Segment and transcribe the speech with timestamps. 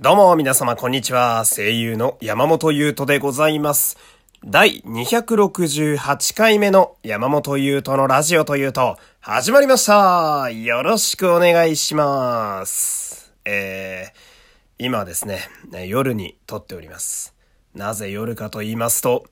[0.00, 1.44] どうも皆様こんにちは。
[1.44, 3.96] 声優の山本優斗でございます。
[4.44, 13.32] 第268回目の山本優斗のラジオというと、始まりましたよろしくお願いします。
[13.44, 15.40] えー、今ですね、
[15.88, 17.34] 夜に撮っております。
[17.74, 19.26] なぜ夜かと言いますと、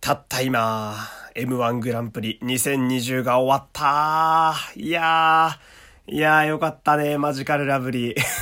[0.00, 0.96] たった今、
[1.34, 8.41] M1 グランプリ2020が終わったいやー、いやーよかったね、マジカルラブリー。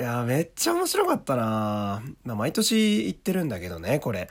[0.00, 2.02] いや、めっちゃ面白かったな。
[2.24, 4.30] まあ、毎年言ってるんだけどね、これ。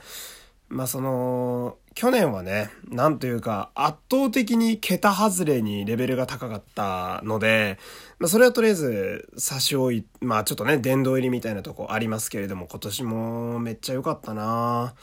[0.67, 7.77] まあ、その、去年はね、なんというか、圧倒的に桁外れにレベルが高かったので、
[8.17, 14.95] まあ、それはとりあえず差し置い、まあ、ちょっとね、殿堂入りみたいなとこありますけれども、今年もめっちゃ良かったな。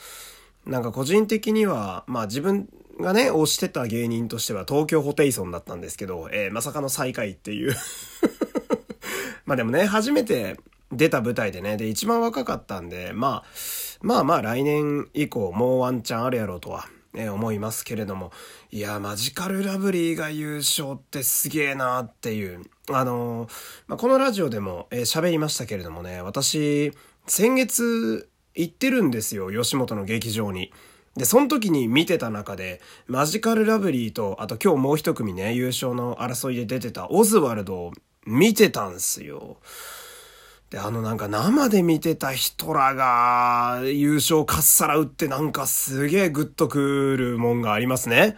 [0.65, 2.67] なんか個人的には、まあ自分
[2.99, 7.73] がね、推してた芸人としては東京ホテイソンだったんですけど、えー、まさかの最下位っていう。
[9.47, 10.59] まあでもね、初めて
[10.91, 13.43] 出た舞台でね、で、一番若かったんで、まあ、
[14.01, 18.31] まあまあ来年以降もうワンチャンあるやろうとは、ね、思いますけれども、
[18.71, 23.51] いや、マジカルラブリーが優勝ってすげえなーっていう、あのー、
[23.87, 26.91] まあ、このラジオでも喋、えー、りましたけれどもね、私、
[27.25, 30.73] 先月行ってるんですよ、吉本の劇場に。
[31.15, 37.93] で、その時に見てた中で、マジカルラブリーと、あと今日もう一組ね、優勝の争いで出てたオズワルドを
[38.27, 39.57] 見てたんすよ。
[40.69, 48.35] で、あのなんか生で見てた人らが優勝かっさらうってなんかすげえグッとくるもんがありますね。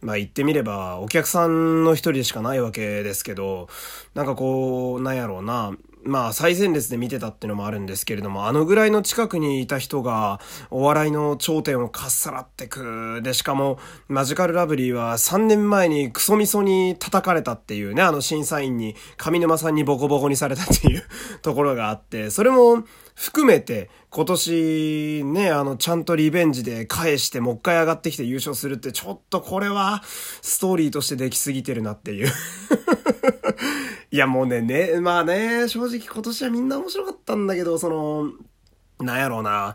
[0.00, 3.68] まあ言ってみればお客さんの一人でしかないわけですけど、
[4.14, 5.72] なんかこう、なんやろうな、
[6.04, 13.20] まあ最前列で見てたっていうのもあるんですけれども、あのぐらいの近くにいた人がお笑いの頂点をかっさらってく。
[13.22, 21.04] で、しかもマジカルラブリーは3年前にクソみそに叩かれたっていうね、あの審査員に上沼さんにボコボコにされたっていう
[21.42, 32.28] ところがあって、それも含めて今年ね、あのちゃんとリベンジで返してもう一回上がってきて優勝するってちょっとこれはストーリーとしてできすぎてるなっていう
[34.12, 38.30] いやもうね、ね、まあね、正直今年はみんな面白かったんだけど、その、
[39.02, 39.74] なんやろうな。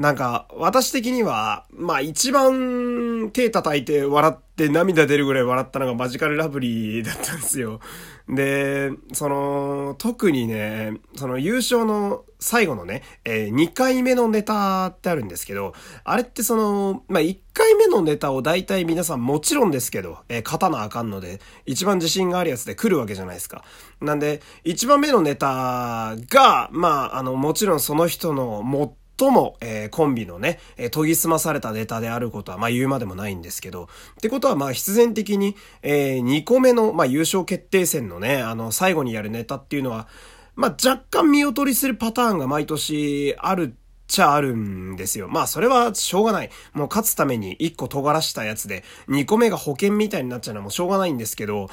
[0.00, 7.80] なんか、私的には、まあ一番手叩いて笑って涙出るぐらい笑ったのがマジカルラブリーだったんですよ。
[8.26, 15.74] で、その、特にね、その優勝の最後のね、えー、2回目のネタってあるんですけど、
[16.04, 23.64] あれってその、まあ、1回目のネタを大体皆さんもちろんですけど、えー、勝たなあかんので、一番自信があるやつで来るわけじゃないですか。
[24.00, 33.86] なんで、1番目のネタが、まあ、あの、もちろんその人の持って最も、えー、コンビのね、えー、研ぎ澄まされたネタであることは、まあ言うまでもないんですけど、っ
[34.22, 40.08] てことは、まあ必然的に、えー、2個目の、まあ優勝決定戦のね、あの、最後にやるネタっていうのは、
[40.56, 45.28] まあ若干見劣りするパターンが毎年あるっちゃあるんですよ。
[45.28, 46.50] まあそれはしょうがない。
[46.72, 51.68] もう勝つために1個尖らしたやつで、2個目が保険みたいになっちゃうのはもうしょうがないんですけど、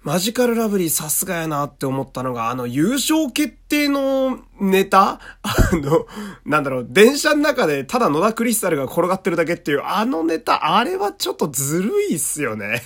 [0.00, 5.20] マジカルラブリーさすがやなって思ったのが、あの優勝決定のネタ？
[5.42, 6.06] あの、
[6.44, 12.82] なんだろう、電車の中でただ野田クリスタルが転がってるだけっていうあのネタ、あれはちょっとずるいっすよね。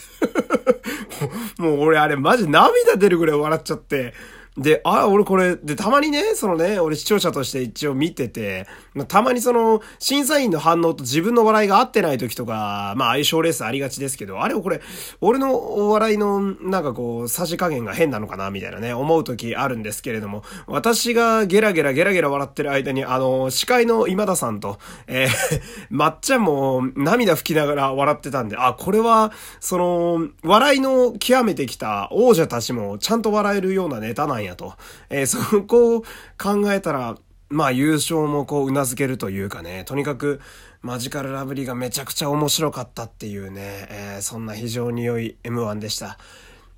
[1.59, 4.15] もう俺あれマジ涙出るぐらい笑っちゃって。
[4.59, 8.67] で、あ、俺これ、で、たまにね、そのね、俺視聴者として一応見てて、
[9.09, 14.83] たまにその、審査員の反応と自分の笑いが合ってない時とか、まあ相性レースありがちですけど、あれをこれ、
[15.23, 34.75] 俺のお笑いの、なんかこう、さじ加減が変なのかな、みたいなね、思う時あるんですけれども、私がゲラゲラゲラゲラ笑ってる間に、あの、司会の今田さんと、えー、 まっちゃんも涙吹きながら笑ってたんで、あ、これは、その、笑いの極めてきた王者たちもちゃんと笑えるようなネタなんやと。
[35.11, 36.01] えー、 そこを
[36.41, 37.17] 考えたら、
[37.49, 40.41] まあ優勝もこう頷けるというかね、とにかく
[40.81, 46.19] マジカルラブリーがめちゃくちゃ面白かったっていうね、えー、そんな非常に良い M1 でした。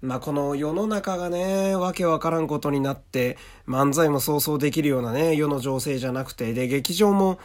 [0.02, 7.38] まあこの世の中がね、わけわからんことになって、漫才も想像できるようなね、世の情勢じゃなくて、で、劇場も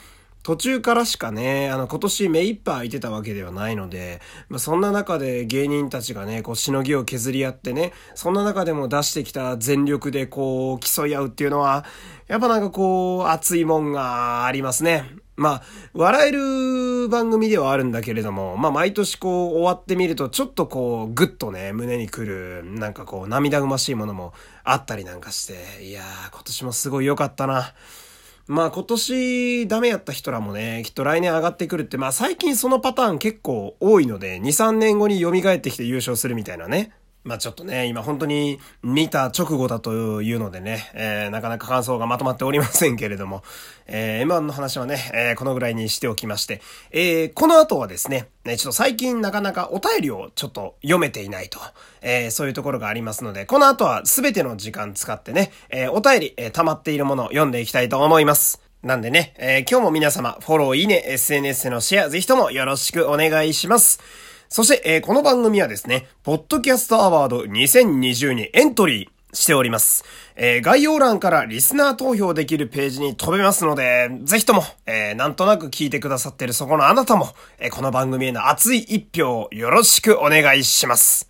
[0.43, 11.85] 途中からしかね、あの、今年目いっぱい空いてたわけではないので、まあ、そんな中で芸人たちがね、こう、しのぎを削り合ってね、そんな中でも出してきた全力でこう、競い合うっていうのは、
[12.27, 15.03] やっぱなんかこう、熱いもんがありますね。
[15.35, 15.63] まあ、
[15.93, 24.33] 笑える番組ではあるんだけれども、まあ、毎年こう、終わってみると、ちょっとこう、ぐっとね、胸にくる、なんかこう、涙ぐましいものも
[24.63, 27.73] あったりなんかして、いやー、今年もすごい良かったな。
[28.49, 36.91] まあ今年ダメやった人らもね、きっと来年上がってくるって、まあ最近そのパターン結構多いので、2、3年後に蘇ってきて優勝するみたいなね。
[37.23, 43.43] まあちょっとね、今本当に見た直後だというのでね、えー、なかなか感想がまとまっておりませんけれども、
[43.87, 46.61] えー、M1 の話はね、えー、このぐらいにしておきまして、
[46.91, 51.59] えー、この後はですね、ね、ちょっと最近なかなかお便りをちょっと読めていないと、
[52.01, 58.61] えー、そういうところがありますので、この後は全ての時間使ってね、えー、お便り、えー、溜まっているものを読んでいきたいと思います。
[58.81, 63.99] なんでね、えー、今日も皆様、フォロー、いいね、SNS でのシェア、ぜひともよろしくお願いします。
[64.49, 70.03] そして、えー、この番組はですね、ポッドキャストアワード2020にエントリーしております。
[70.35, 77.27] えー、概要欄からリスナー投票できるページに飛べますので、ぜひとも、えー、なんとなく聞いてくださってるそこのあなたも、
[77.59, 81.29] えー、この番組への熱い一票をよろしくお願いします。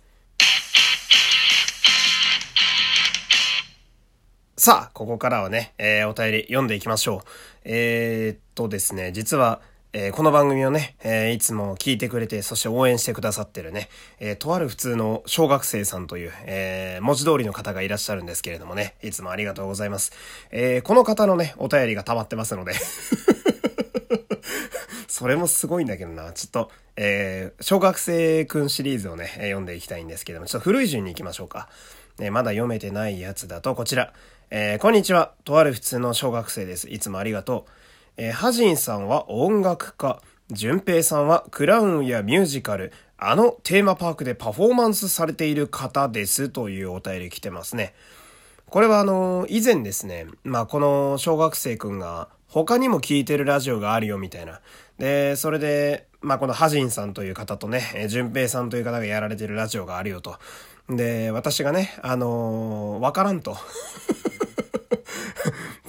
[4.56, 7.28] さあ、ここからはね、えー、お便り読んでいきましょう。
[7.64, 9.60] えー、っとですね、実は、
[9.92, 13.88] えー、この番組をね、えー、いつも聞いてくれて、そして応援してくださってるね、
[14.20, 20.12] えー、とある普通の小学生さんという、え文字通りの方がいらっしゃるんですけれどもね、いつもありがとうございます。
[20.52, 22.74] えこの方のね、お便りが溜まってますので
[25.08, 26.32] それもすごいんだけどな。
[26.34, 31.68] ちょっと、え小学生くんシリーズをね、読んでいきたいんですけども、ちょっと古い順に行きましょうか。
[32.20, 34.12] ね、まだ読めてないやつだと、こちら。
[34.50, 35.32] えこんにちは。
[35.44, 36.88] とある普通の小学生です。
[36.88, 37.70] いつもありがとう。
[38.22, 40.20] えー、ハジンさんは音楽家、
[40.50, 47.94] 淳平さんはクラウンやミュージカル、あのテーマパークでパフォーマンスされている方ですというお便り来てますね。
[48.66, 54.60] これはあの、以前ですね、まあこの小学生くんが他にも聞いてるラジオがあるよみたいな。
[54.98, 60.36] で、それで、まあこのハジンさんという方とね、淳平さんという方がやられてるラジオがあるよと。
[60.90, 63.56] で、私がね、あの、わからんと。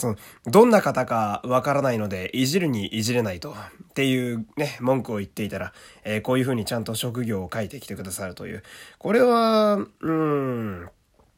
[0.01, 0.15] その、
[0.45, 3.51] どんな方かわからないので、いじるにいじれないと。
[3.51, 8.63] っていうね、文句を言っていたら、えー、こういう風にちゃんと職業を書いてきてくださるという。
[8.97, 10.89] これは、うん、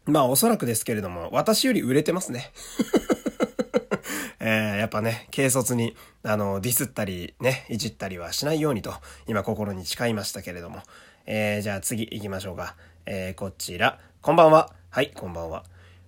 [0.05, 2.51] まあおそらくですけれども、私より売れてますね。
[4.39, 8.93] えー、やっぱね、軽率に、あの、ディスったり、ね、いじったりはしないようにと、
[9.25, 10.81] 今心に誓いましたけれども。
[11.25, 12.75] えー、じゃあ次行きましょうか。
[13.05, 13.99] えー、こちら。
[14.21, 14.73] こんばんは。
[14.89, 15.63] はい、こんばんは。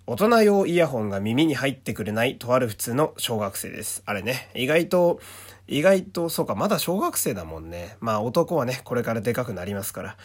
[0.07, 4.04] 大人用イヤホンが耳に入ってくれないとある普通の小学生です。
[4.06, 5.19] あれね、意外と、
[5.68, 7.98] 意外と、そうか、まだ小学生だもんね。
[8.00, 10.18] まあ男はね、これからでかくなりますから。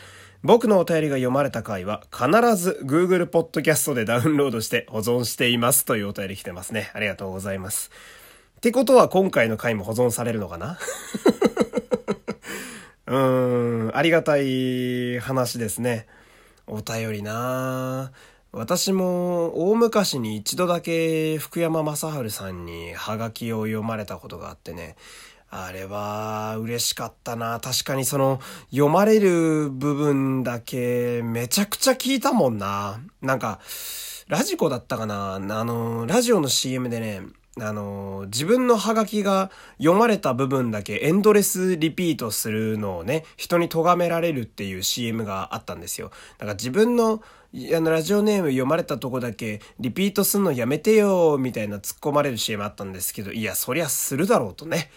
[0.42, 6.90] 僕のお便りが読まれた回は必ず Google Podcast でダウンロードして保存していますというお便り来てますね。
[6.94, 7.90] ありがとうございます。
[8.56, 10.78] ってことは今回の回も保存されるのかな？
[13.06, 16.06] うーん、ありがたい話ですね。
[16.66, 18.29] お便りなぁ。
[18.52, 24.96] 私も大昔に一度だけ福山雅治さんにハガキを読まれたことがあってね、
[25.50, 27.60] あれは嬉しかったな。
[27.60, 33.00] 確かにその読まれる部分だけめちゃくちゃ聞いたもんな。
[33.22, 33.60] なんか、
[34.26, 37.22] ラジコだったかなあの、ラジオの CM でね、
[37.58, 46.10] あの、自分のハガキが読まれた部分だけエンドレスリピートするのをね、人に咎められるっていう CM があったんですよ。
[46.38, 54.88] だから自分のあの、ラジオネーム読まれたとこだけ、リピートすんのやめてよ、みたいな突っ込まれる CM あったんですけど、いや、そりゃするだろうとね。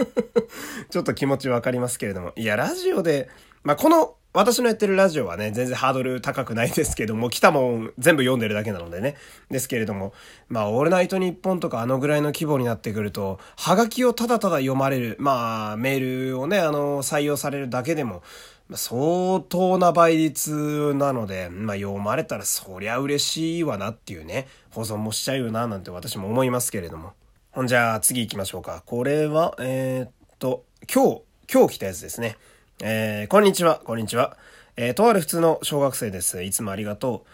[0.90, 2.32] ちょっと気持ちわかりますけれども。
[2.36, 3.30] いや、ラジオで、
[3.64, 9.16] まあ、この、私のやってるラジオはね、全然ハードル高くないですけども、来たもん全部読んでるだけなのでね。
[9.50, 10.14] ですけれども、
[10.48, 18.22] まあ、オールナイトニッポンとかあのぐらいの規模になってくると、ハガキをただただ読まれる、まあ、メールをね、あの、採用されるだけでも、
[18.72, 27.12] 相当な倍率なので、まあ、読まれたらそりゃ嬉しいわなっていうね、保存もしちゃうよななんて私も思いますけれども。
[27.50, 28.82] ほんじゃあ次行きましょうか。
[28.86, 31.22] これは、えー、っと、今日、
[31.52, 32.38] 今日来たやつですね。
[32.84, 34.36] えー、こんにちは、こんにちは。
[34.76, 36.42] えー、とある普通の小学生です。
[36.42, 37.24] いつもありがと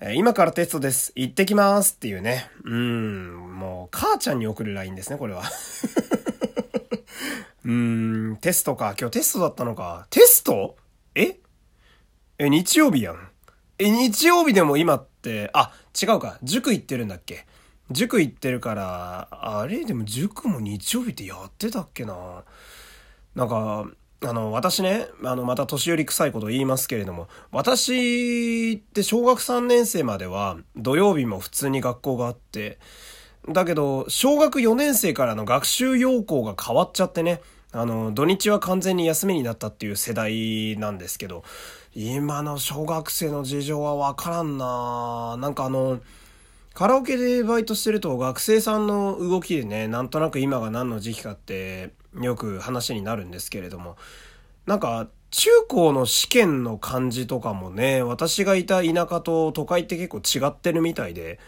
[0.00, 0.04] う。
[0.04, 1.12] えー、今からテストです。
[1.14, 2.50] 行ってきますっていうね。
[2.64, 5.44] うん、もう、母ちゃんに送る LINE ですね、これは。
[7.64, 8.96] うーん、テストか。
[8.98, 10.08] 今日テストだったのか。
[10.10, 10.74] テスト？
[11.14, 11.36] え？
[12.38, 13.28] え、日曜日やん。
[13.78, 15.72] え、日曜日でも今って、あ、
[16.02, 16.40] 違うか。
[16.42, 17.46] 塾行ってるんだっけ
[17.92, 19.84] 塾行ってるから、あれ？
[19.84, 22.42] でも塾も日曜日ってやってたっけな
[23.36, 23.86] なんか、
[24.22, 32.78] あの、私ね、あの、また年寄り臭いこと言いますけれども、私って小学3年生までは土曜日も普通に学校があって、
[33.48, 37.40] だけど、小学4年生からの学習要項が変わっちゃってね、
[37.72, 41.44] あの、土日は完全に休みになったっていう世代なんですけど、
[41.94, 46.00] 今の小学生の事情はわからんななんかあの、
[46.74, 53.96] カラオケでバイトしてると学生さんの動きでね、なんとなく今が何の時期かってよく話になるんですけれども、
[54.66, 61.38] なんか中高の試験の感じとかもね、私がいた田舎と都会って結構違ってるみたいで、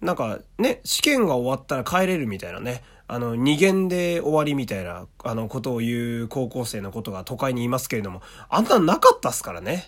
[0.00, 8.20] なんかね、試験が終わったら帰れるみたいなね、あの、二限で終わりみたいな、あの、ことを言う高校生のことが都会にいますけれども、
[8.50, 9.84] あんななかったっすからね。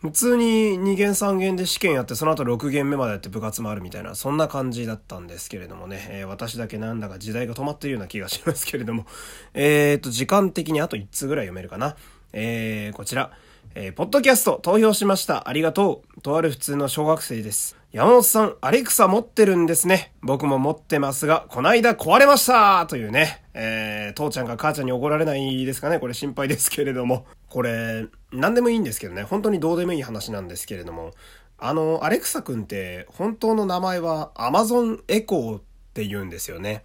[0.00, 9.06] 普通に2限3限で試験やってその後6限目までやって部活もあるみたいなそんな感じだったんですけれどもね、えー、私だけなんだか時代が止まっているような気がしますけれども。
[9.54, 11.96] えーと時間的にあと1通ぐらい読めるかな。
[12.32, 13.32] えー、こちら。
[13.74, 15.48] えー、ポッドキャスト投票しました。
[15.48, 16.20] ありがとう。
[16.20, 17.76] とある普通の小学生です。
[17.92, 20.12] 山本さん、アレクサ持ってるんですね。
[20.20, 22.86] 僕も持ってますが、こないだ壊れました。
[22.86, 25.98] というね、えー、父ちゃんが母ちゃんに怒られないですかね。
[25.98, 27.26] これ心配ですけれども。
[27.48, 29.22] これ、何でもいいんですけどね。
[29.22, 31.12] 本当にどうでもいい話なんですけれども。
[31.58, 36.84] あの、アレクサくんって、本当の名前は Amazon Echo って言うんですよね。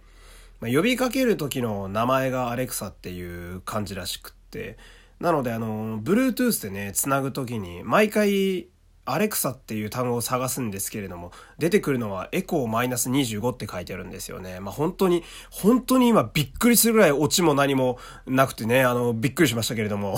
[0.60, 4.76] まあ、呼びかける時の名前がアレクサっていう感じらしくって。
[5.20, 8.68] なので、あの、Bluetooth でね、繋ぐ時に、毎回、
[9.06, 14.60] アレクサっていう単語を探すんですけれども、出てくるのはエコーマイナス25って書いてあるんですよね。
[14.60, 20.16] まあ、本当に、本当に今びっくりするぐらいオチも何もなくてね、あの、びっくりしましたけれども。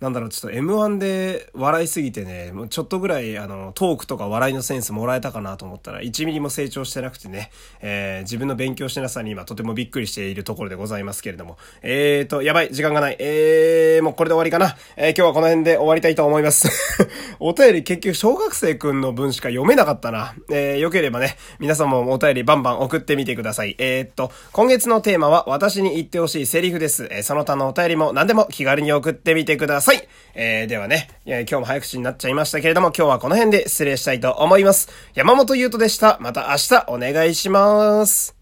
[0.00, 7.50] なんだろう、ちょっと M1 で笑いすぎてね、もうちょっとぐらい、あの、トークとか笑いのセンスもらえたかなと思ったら、1ミリも成長してなくてね、
[7.82, 11.58] えー、自分の勉強してなさに今とてもびっくりしているところでございますけれども。
[11.82, 13.16] えーと、やばい、時間がない。
[13.18, 14.74] えー、もうこれで終わりかな。
[14.96, 16.70] えー、今日はこの辺で終わりたいと思います。
[17.38, 20.34] お便り結局小学生くんの文しか読めなかったな。
[20.50, 23.76] えー、よければね、皆さんもお便りバンバン送ってみてください。
[23.78, 27.06] えー、っと、今月のテーマは私に言ってほしいセリフです。
[27.10, 29.89] えー、その他のお便りも何でも気軽に送ってみてください。
[30.34, 34.88] えー、ではね、今日も早口になっちゃいましたけれども、今日はこの辺で失礼したいと思います。
[35.14, 36.18] 山本優斗でした。
[36.20, 38.39] また明日お願いします。